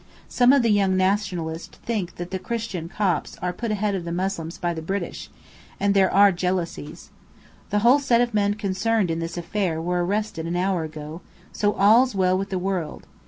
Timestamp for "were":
9.79-10.03